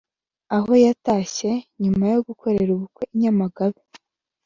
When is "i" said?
3.13-3.15